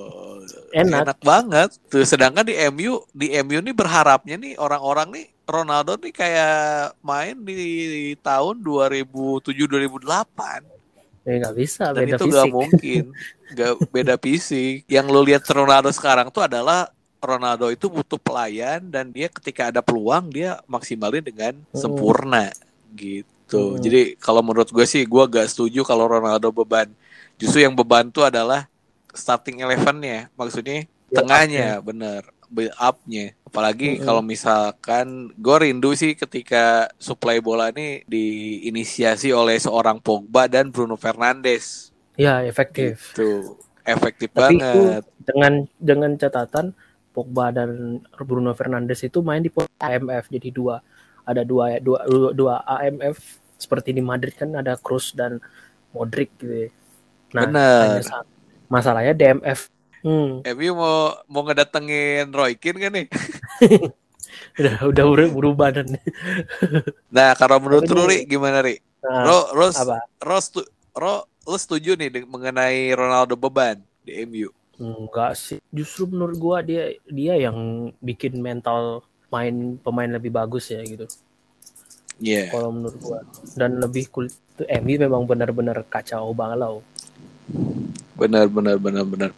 Enak. 0.76 1.00
Enak 1.10 1.18
banget. 1.24 1.74
Tuh 1.90 2.06
sedangkan 2.06 2.46
di 2.46 2.54
MU, 2.70 3.02
di 3.10 3.34
MU 3.42 3.58
nih 3.64 3.74
berharapnya 3.74 4.38
nih 4.38 4.54
orang-orang 4.62 5.08
nih 5.10 5.26
Ronaldo 5.42 5.98
nih 5.98 6.12
kayak 6.14 6.94
main 7.00 7.34
di 7.42 8.14
tahun 8.22 8.60
2007 8.60 9.56
2008 9.66 10.75
Ya 11.26 11.42
nggak 11.42 11.56
bisa, 11.58 11.90
Dan 11.90 12.06
beda 12.06 12.16
itu 12.16 12.24
fisik. 12.30 12.36
gak 12.38 12.46
mungkin, 12.54 13.02
gak 13.58 13.72
beda 13.90 14.14
fisik. 14.14 14.76
Yang 14.86 15.06
lo 15.10 15.20
lihat 15.26 15.42
Ronaldo 15.50 15.90
sekarang 15.90 16.30
tuh 16.30 16.46
adalah 16.46 16.86
Ronaldo 17.18 17.66
itu 17.74 17.90
butuh 17.90 18.20
pelayan 18.22 18.86
dan 18.86 19.10
dia 19.10 19.26
ketika 19.26 19.74
ada 19.74 19.82
peluang 19.82 20.30
dia 20.30 20.62
maksimalin 20.70 21.26
dengan 21.26 21.58
hmm. 21.58 21.74
sempurna 21.74 22.54
gitu. 22.94 23.74
Hmm. 23.74 23.82
Jadi 23.82 24.14
kalau 24.22 24.38
menurut 24.46 24.70
gue 24.70 24.86
sih 24.86 25.02
gue 25.02 25.24
gak 25.26 25.50
setuju 25.50 25.82
kalau 25.82 26.06
Ronaldo 26.06 26.54
beban. 26.54 26.86
Justru 27.36 27.66
yang 27.66 27.74
beban 27.74 28.06
tuh 28.08 28.24
adalah 28.24 28.70
starting 29.10 29.60
elevennya, 29.60 30.30
maksudnya 30.38 30.86
ya, 31.10 31.20
tengahnya, 31.20 31.68
bener 31.82 32.35
build 32.50 32.74
up-nya. 32.78 33.34
Apalagi 33.46 33.94
mm 33.94 33.96
-hmm. 34.00 34.06
kalau 34.06 34.22
misalkan 34.22 35.06
gue 35.36 35.56
rindu 35.60 35.92
sih 35.94 36.14
ketika 36.14 36.90
supply 36.98 37.38
bola 37.38 37.70
ini 37.70 38.02
diinisiasi 38.06 39.30
oleh 39.30 39.56
seorang 39.58 40.02
Pogba 40.02 40.46
dan 40.46 40.70
Bruno 40.70 40.94
Fernandes. 40.94 41.94
Ya, 42.16 42.40
efektif. 42.42 43.12
Itu 43.12 43.60
efektif 43.86 44.32
Tapi 44.34 44.58
banget. 44.58 45.02
Itu 45.06 45.24
dengan 45.26 45.52
dengan 45.78 46.10
catatan 46.18 46.74
Pogba 47.14 47.48
dan 47.54 48.02
Bruno 48.22 48.52
Fernandes 48.52 49.00
itu 49.02 49.24
main 49.24 49.40
di 49.40 49.48
AMF 49.80 50.28
jadi 50.28 50.52
dua 50.52 50.84
ada 51.24 51.42
dua 51.42 51.80
dua 51.80 52.00
dua 52.36 52.54
AMF 52.62 53.18
seperti 53.56 53.96
di 53.96 54.04
Madrid 54.04 54.36
kan 54.36 54.52
ada 54.52 54.76
Cruz 54.76 55.16
dan 55.16 55.40
Modric 55.96 56.28
gitu. 56.36 56.68
Ya. 56.68 56.68
Nah, 57.32 57.44
Bener. 57.48 58.04
masalahnya 58.68 59.16
DMF 59.16 59.72
Hmm. 60.06 60.46
MU 60.46 60.72
mau 60.78 61.18
mau 61.26 61.42
ngedatengin 61.42 62.30
Roy 62.30 62.54
Keane 62.54 62.78
kan 62.78 62.92
nih? 62.94 63.06
udah 64.62 64.76
udah 64.86 65.04
berubah 65.34 65.74
dan. 65.74 65.98
nah, 67.16 67.34
kalau 67.34 67.58
menurut 67.58 67.90
lu 67.90 68.06
Ri 68.06 68.22
gimana 68.22 68.62
Ri? 68.62 68.78
Nah, 69.02 69.26
Ro, 69.26 69.38
Ros, 69.50 69.74
apa? 69.74 70.06
Ros, 70.22 70.54
Ro, 70.94 71.26
lu 71.26 71.58
setuju 71.58 71.98
nih 71.98 72.22
mengenai 72.22 72.94
Ronaldo 72.94 73.34
beban 73.34 73.82
di 74.06 74.22
MU? 74.22 74.54
Enggak 74.78 75.34
sih. 75.34 75.58
Justru 75.74 76.06
menurut 76.06 76.38
gua 76.38 76.56
dia 76.62 76.94
dia 77.10 77.34
yang 77.34 77.90
bikin 77.98 78.38
mental 78.38 79.02
main 79.26 79.74
pemain 79.82 80.06
lebih 80.06 80.30
bagus 80.30 80.70
ya 80.70 80.86
gitu. 80.86 81.10
Iya. 82.22 82.46
Yeah. 82.46 82.54
Kalau 82.54 82.70
menurut 82.70 82.98
gua 83.02 83.20
dan 83.58 83.82
lebih 83.82 84.06
kulit 84.14 84.38
MU 84.62 84.94
memang 85.02 85.26
benar-benar 85.26 85.82
kacau 85.90 86.30
banget 86.30 86.62
loh. 86.62 86.86
Benar 88.14 88.46
benar 88.46 88.78
benar 88.78 89.02
benar. 89.02 89.30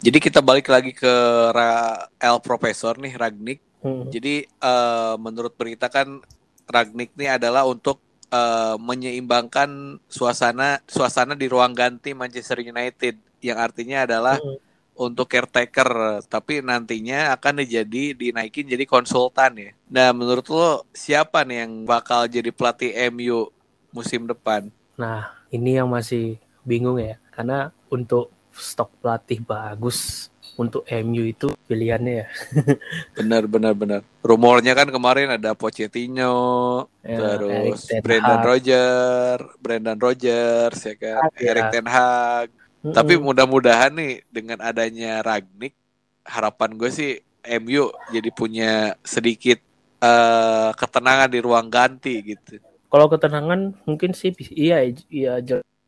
Jadi 0.00 0.18
kita 0.20 0.40
balik 0.44 0.68
lagi 0.68 0.92
ke 0.92 1.12
Ra 1.52 2.04
El 2.20 2.38
Profesor 2.40 2.96
nih 3.00 3.14
Ragnik. 3.16 3.60
Hmm. 3.84 4.08
Jadi 4.08 4.48
uh, 4.64 5.16
menurut 5.20 5.52
berita 5.56 5.92
kan 5.92 6.20
Ragnik 6.64 7.12
ini 7.16 7.28
adalah 7.28 7.68
untuk 7.68 8.00
uh, 8.32 8.76
menyeimbangkan 8.80 10.00
suasana 10.08 10.80
suasana 10.88 11.36
di 11.36 11.46
ruang 11.46 11.76
ganti 11.76 12.16
Manchester 12.16 12.64
United 12.64 13.20
yang 13.44 13.60
artinya 13.60 14.08
adalah 14.08 14.40
hmm. 14.40 14.56
untuk 14.96 15.28
caretaker 15.28 16.24
tapi 16.24 16.64
nantinya 16.64 17.36
akan 17.36 17.60
jadi 17.68 18.16
dinaikin 18.16 18.64
jadi 18.64 18.88
konsultan 18.88 19.52
ya. 19.60 19.70
Nah, 19.92 20.08
menurut 20.16 20.48
lo 20.48 20.88
siapa 20.96 21.44
nih 21.44 21.68
yang 21.68 21.72
bakal 21.84 22.24
jadi 22.24 22.48
pelatih 22.48 22.92
MU 23.12 23.52
musim 23.92 24.24
depan? 24.24 24.72
Nah, 24.96 25.28
ini 25.52 25.76
yang 25.76 25.92
masih 25.92 26.40
bingung 26.64 26.96
ya 26.96 27.20
karena 27.36 27.70
untuk 27.92 28.32
stok 28.54 28.90
pelatih 29.02 29.42
bagus 29.42 30.30
untuk 30.54 30.86
MU 30.86 31.26
itu 31.26 31.50
pilihannya 31.66 32.24
ya. 32.24 32.26
benar 33.18 33.50
benar 33.50 33.74
benar. 33.74 34.00
Rumornya 34.22 34.72
kan 34.78 34.88
kemarin 34.88 35.34
ada 35.34 35.52
Pochettino, 35.58 36.86
ya, 37.02 37.18
terus 37.18 37.90
Brendan 38.00 38.40
Rodgers, 38.46 39.46
Brendan 39.58 39.98
Rodgers 39.98 40.78
ya 40.78 40.94
kan, 40.94 41.28
ya. 41.34 41.50
Eric 41.50 41.64
Ten 41.74 41.86
Hag. 41.90 42.48
Mm 42.50 42.90
-hmm. 42.90 42.94
Tapi 42.94 43.12
mudah-mudahan 43.18 43.92
nih 43.96 44.22
dengan 44.30 44.62
adanya 44.62 45.24
Ragnik, 45.26 45.74
harapan 46.22 46.70
gue 46.78 46.90
sih 46.92 47.12
MU 47.60 47.92
jadi 48.08 48.30
punya 48.32 48.72
sedikit 49.04 49.60
uh, 50.00 50.70
ketenangan 50.72 51.28
di 51.28 51.38
ruang 51.42 51.68
ganti 51.68 52.14
gitu. 52.24 52.60
Kalau 52.88 53.10
ketenangan 53.10 53.74
mungkin 53.84 54.14
sih 54.14 54.30
iya 54.54 54.86
iya 55.10 55.42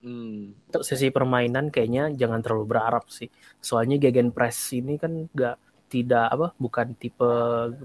Hmm. 0.07 0.55
Untuk 0.71 0.87
sesi 0.87 1.11
permainan 1.11 1.75
kayaknya 1.75 2.15
jangan 2.15 2.39
terlalu 2.39 2.79
berharap 2.79 3.11
sih. 3.11 3.27
Soalnya 3.59 3.99
gegen 3.99 4.31
press 4.31 4.71
ini 4.71 5.03
kan 5.03 5.27
nggak 5.27 5.57
tidak 5.91 6.27
apa 6.31 6.55
bukan 6.63 6.95
tipe 6.95 7.27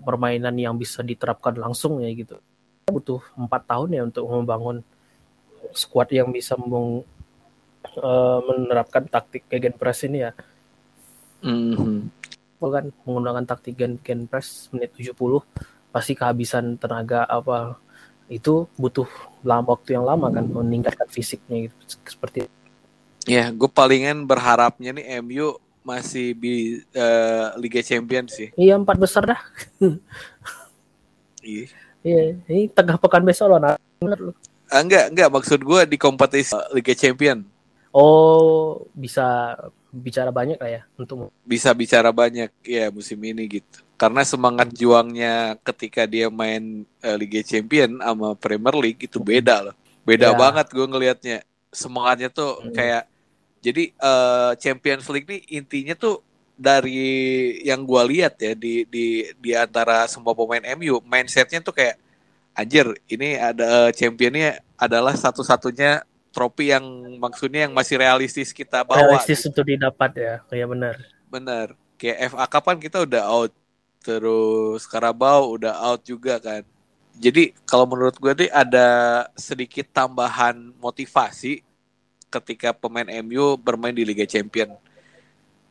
permainan 0.05 0.53
yang 0.53 0.77
bisa 0.77 1.01
diterapkan 1.01 1.57
langsung 1.57 1.97
ya 1.97 2.13
gitu. 2.13 2.37
Butuh 2.85 3.25
empat 3.33 3.65
tahun 3.65 3.89
ya 3.97 4.01
untuk 4.05 4.29
membangun 4.29 4.85
squad 5.73 6.13
yang 6.13 6.29
bisa 6.29 6.53
meng, 6.61 7.01
uh, 7.97 8.39
menerapkan 8.45 9.09
taktik 9.09 9.49
gegen 9.49 9.73
press 9.73 10.05
ini 10.05 10.29
ya. 10.29 10.31
Mm-hmm. 11.41 11.97
Kan 12.61 12.93
menggunakan 13.01 13.49
taktik 13.49 13.81
gegen 13.81 14.29
press 14.29 14.69
menit 14.69 14.93
70 14.93 15.17
pasti 15.89 16.13
kehabisan 16.13 16.77
tenaga 16.77 17.25
apa 17.25 17.81
itu 18.31 18.65
butuh 18.79 19.07
lama 19.43 19.75
waktu 19.75 19.99
yang 19.99 20.07
lama 20.07 20.31
kan 20.31 20.47
meningkatkan 20.47 21.11
fisiknya 21.11 21.67
gitu 21.67 21.99
seperti 22.07 22.47
ya 23.27 23.51
gue 23.51 23.69
palingan 23.69 24.23
berharapnya 24.23 24.95
nih 24.95 25.19
MU 25.19 25.59
masih 25.81 26.37
di 26.37 26.81
uh, 26.93 27.57
Liga 27.57 27.81
Champions 27.81 28.37
sih. 28.37 28.53
Iya 28.53 28.77
empat 28.77 28.97
besar 28.97 29.25
dah. 29.25 29.41
Iya 31.41 31.73
iya 32.05 32.37
ini 32.45 32.69
tengah 32.69 33.01
pekan 33.01 33.25
besok 33.25 33.49
loh 33.49 33.57
nah 33.57 33.73
bener 33.97 34.37
ah, 34.69 34.77
enggak 34.77 35.09
enggak. 35.09 35.29
Maksud 35.33 35.59
gue 35.65 35.81
di 35.89 35.97
kompetisi 35.97 36.53
Liga 36.69 36.93
Champion. 36.93 37.41
Oh 37.89 38.85
bisa 38.93 39.57
bicara 39.89 40.29
banyak 40.29 40.61
lah 40.61 40.69
ya 40.69 40.81
untuk 40.95 41.33
bisa 41.41 41.73
bicara 41.73 42.13
banyak 42.13 42.53
ya 42.63 42.93
musim 42.93 43.17
ini 43.25 43.59
gitu 43.59 43.81
karena 44.01 44.25
semangat 44.25 44.73
juangnya 44.73 45.61
ketika 45.61 46.09
dia 46.09 46.25
main 46.33 46.89
uh, 47.05 47.17
Liga 47.21 47.45
Champion 47.45 48.01
sama 48.01 48.33
Premier 48.33 48.73
League 48.81 49.05
itu 49.05 49.21
beda 49.21 49.69
loh 49.69 49.75
beda 50.01 50.33
ya. 50.33 50.37
banget 50.37 50.73
gue 50.73 50.85
ngelihatnya 50.89 51.37
semangatnya 51.69 52.33
tuh 52.33 52.65
hmm. 52.65 52.73
kayak 52.73 53.05
jadi 53.61 53.93
uh, 54.01 54.57
Champions 54.57 55.05
League 55.05 55.29
nih 55.29 55.61
intinya 55.61 55.93
tuh 55.93 56.25
dari 56.57 57.61
yang 57.61 57.85
gue 57.85 58.01
lihat 58.09 58.41
ya 58.41 58.57
di 58.57 58.89
di 58.89 59.29
di 59.37 59.51
antara 59.53 60.09
semua 60.09 60.33
pemain 60.33 60.65
MU 60.73 60.97
mindsetnya 61.05 61.61
tuh 61.61 61.77
kayak 61.77 62.01
anjir 62.57 62.89
ini 63.05 63.37
ada 63.37 63.85
uh, 63.85 63.89
championnya 63.93 64.65
adalah 64.81 65.13
satu-satunya 65.13 66.01
trofi 66.33 66.73
yang 66.73 66.85
maksudnya 67.21 67.69
yang 67.69 67.73
masih 67.77 68.01
realistis 68.01 68.49
kita 68.49 68.81
bawa 68.81 69.13
realistis 69.13 69.45
gitu. 69.45 69.53
untuk 69.53 69.65
didapat 69.69 70.11
ya 70.17 70.33
kayak 70.49 70.67
benar 70.73 70.95
benar 71.29 71.67
kayak 72.01 72.33
FA 72.33 72.45
kapan 72.49 72.77
kita 72.81 72.97
udah 73.05 73.23
out 73.29 73.53
terus 74.01 74.89
Karabau 74.89 75.55
udah 75.55 75.77
out 75.77 76.01
juga 76.01 76.41
kan. 76.41 76.65
Jadi 77.21 77.53
kalau 77.69 77.85
menurut 77.85 78.17
gue 78.17 78.33
nih 78.45 78.51
ada 78.51 78.87
sedikit 79.37 79.85
tambahan 79.93 80.73
motivasi 80.81 81.61
ketika 82.33 82.73
pemain 82.73 83.07
MU 83.21 83.55
bermain 83.61 83.93
di 83.93 84.01
Liga 84.01 84.25
Champion. 84.25 84.73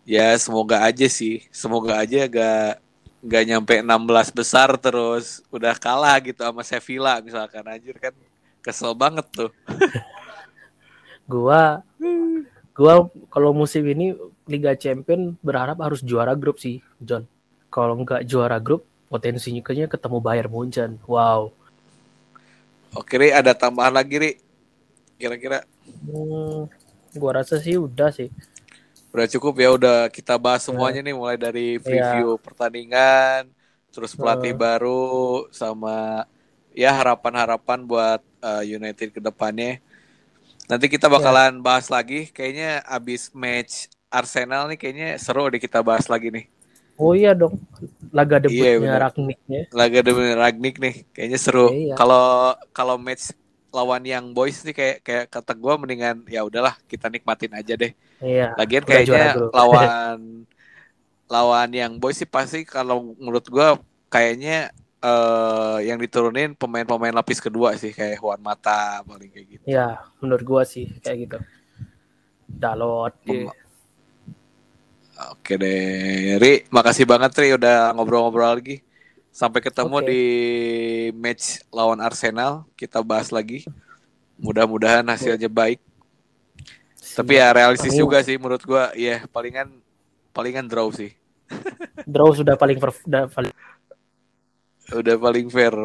Ya 0.06 0.32
semoga 0.38 0.80
aja 0.86 1.06
sih, 1.10 1.44
semoga 1.50 1.98
aja 1.98 2.26
gak 2.30 2.80
gak 3.20 3.44
nyampe 3.44 3.74
16 3.84 4.32
besar 4.32 4.72
terus 4.80 5.44
udah 5.52 5.76
kalah 5.76 6.16
gitu 6.24 6.40
sama 6.40 6.64
Sevilla 6.64 7.20
misalkan 7.20 7.60
anjir 7.68 7.98
kan 7.98 8.14
kesel 8.64 8.94
banget 8.96 9.26
tuh. 9.28 9.50
gua 11.30 11.84
gua 12.72 13.10
kalau 13.28 13.50
musim 13.52 13.84
ini 13.90 14.16
Liga 14.48 14.72
Champion 14.78 15.36
berharap 15.44 15.78
harus 15.82 16.00
juara 16.00 16.32
grup 16.38 16.62
sih, 16.62 16.80
John 17.02 17.28
kalau 17.70 17.94
nggak 18.02 18.26
juara 18.26 18.58
grup 18.58 18.84
potensinya 19.06 19.62
kayaknya 19.62 19.86
ketemu 19.86 20.18
Bayern 20.18 20.50
Munchen. 20.50 20.90
Wow. 21.06 21.54
Oke, 22.94 23.14
Ri, 23.18 23.30
ada 23.30 23.54
tambahan 23.54 23.94
lagi, 23.94 24.18
Ri? 24.18 24.32
Kira-kira? 25.14 25.62
Hmm, 26.06 26.66
gua 27.14 27.42
rasa 27.42 27.62
sih 27.62 27.78
udah 27.78 28.10
sih. 28.10 28.30
Udah 29.14 29.26
cukup 29.30 29.54
ya, 29.58 29.70
udah 29.74 29.98
kita 30.10 30.34
bahas 30.38 30.66
semuanya 30.66 31.02
nih 31.02 31.14
mulai 31.14 31.38
dari 31.38 31.78
iya. 31.78 31.82
preview 31.82 32.34
yeah. 32.34 32.42
pertandingan, 32.42 33.42
terus 33.94 34.14
pelatih 34.14 34.54
uh. 34.54 34.58
baru 34.58 35.06
sama 35.54 36.26
ya 36.74 36.94
harapan-harapan 36.94 37.82
buat 37.86 38.22
uh, 38.42 38.62
United 38.62 39.14
ke 39.14 39.20
depannya. 39.22 39.82
Nanti 40.70 40.86
kita 40.86 41.10
iya. 41.10 41.14
bakalan 41.14 41.58
yeah. 41.58 41.62
bahas 41.62 41.86
lagi. 41.90 42.30
Kayaknya 42.30 42.82
abis 42.86 43.30
match 43.34 43.90
Arsenal 44.10 44.66
nih 44.66 44.78
kayaknya 44.78 45.08
seru 45.18 45.46
deh 45.46 45.62
kita 45.62 45.82
bahas 45.82 46.10
lagi 46.10 46.30
nih. 46.34 46.46
Oh 47.00 47.16
iya 47.16 47.32
dong, 47.32 47.56
laga 48.12 48.36
debutnya 48.44 48.76
iya, 48.76 49.00
Ragnik 49.00 49.40
ya. 49.48 49.62
Laga 49.72 49.98
debutnya 50.04 50.36
Ragnik 50.36 50.76
nih, 50.76 50.94
kayaknya 51.16 51.38
seru. 51.40 51.72
Iya. 51.72 51.96
Kalau 51.96 52.52
iya. 52.52 52.68
kalau 52.76 53.00
match 53.00 53.32
lawan 53.72 54.02
yang 54.04 54.36
boys 54.36 54.60
nih 54.66 54.74
kayak 54.76 54.96
kayak 55.00 55.24
kata 55.32 55.56
gue 55.56 55.72
mendingan 55.80 56.26
ya 56.28 56.44
udahlah 56.44 56.76
kita 56.84 57.08
nikmatin 57.08 57.56
aja 57.56 57.72
deh. 57.72 57.96
Iya. 58.20 58.52
Lagian 58.60 58.84
kayaknya 58.84 59.32
lawan 59.48 60.44
lawan 61.30 61.70
yang 61.72 61.96
boys 61.96 62.20
sih 62.20 62.28
pasti 62.28 62.68
kalau 62.68 63.16
menurut 63.16 63.48
gue 63.48 63.68
kayaknya 64.12 64.68
uh, 65.00 65.80
yang 65.80 65.96
diturunin 65.96 66.52
pemain-pemain 66.52 67.16
lapis 67.16 67.40
kedua 67.40 67.78
sih 67.80 67.96
kayak 67.96 68.20
Juan 68.20 68.44
Mata 68.44 69.00
paling 69.08 69.30
kayak 69.32 69.46
gitu. 69.56 69.64
Iya, 69.64 70.04
menurut 70.20 70.44
gue 70.44 70.62
sih 70.68 70.86
kayak 71.00 71.18
gitu. 71.24 71.38
Dalot. 72.50 73.16
Pem 73.24 73.48
Oke 75.28 75.60
deh, 75.60 76.40
Ri, 76.40 76.64
makasih 76.72 77.04
banget 77.04 77.36
Ri 77.36 77.52
udah 77.52 77.92
ngobrol-ngobrol 77.92 78.56
lagi. 78.56 78.80
Sampai 79.28 79.60
ketemu 79.60 80.00
okay. 80.00 80.08
di 80.08 80.22
match 81.12 81.60
lawan 81.68 82.00
Arsenal, 82.00 82.64
kita 82.72 83.04
bahas 83.04 83.28
lagi. 83.28 83.68
Mudah-mudahan 84.40 85.04
hasilnya 85.04 85.52
baik. 85.52 85.76
Tapi 86.96 87.36
ya 87.36 87.52
realistis 87.52 87.92
Amin. 87.92 88.00
juga 88.00 88.24
sih 88.24 88.40
menurut 88.40 88.64
gua, 88.64 88.96
ya 88.96 89.20
yeah, 89.20 89.20
palingan 89.28 89.68
palingan 90.32 90.64
draw 90.64 90.88
sih. 90.88 91.12
draw 92.08 92.32
sudah 92.32 92.56
paling 92.56 92.80
udah 92.80 93.28
paling 93.28 93.52
udah 94.88 95.16
paling 95.20 95.46
fair. 95.52 95.76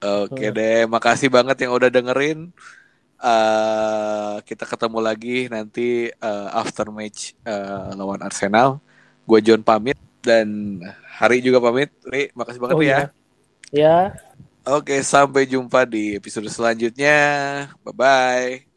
Oke 0.00 0.30
okay 0.30 0.48
hmm. 0.48 0.56
deh, 0.56 0.80
makasih 0.86 1.26
banget 1.26 1.66
yang 1.66 1.74
udah 1.74 1.90
dengerin. 1.90 2.54
Uh, 3.20 4.40
kita 4.48 4.64
ketemu 4.64 4.98
lagi 5.04 5.36
nanti 5.52 6.08
uh, 6.24 6.48
after 6.56 6.88
match 6.88 7.36
uh, 7.44 7.92
lawan 7.92 8.24
Arsenal. 8.24 8.80
Gue 9.28 9.44
John 9.44 9.60
pamit 9.60 10.00
dan 10.24 10.80
Hari 11.20 11.44
juga 11.44 11.60
pamit. 11.60 11.92
Ri, 12.08 12.32
makasih 12.32 12.60
banget 12.64 12.76
oh, 12.76 12.80
ya. 12.80 13.00
Ya. 13.68 14.16
Oke, 14.64 14.96
sampai 15.04 15.44
jumpa 15.44 15.84
di 15.84 16.16
episode 16.16 16.48
selanjutnya. 16.48 17.16
Bye 17.84 17.92
bye. 17.92 18.69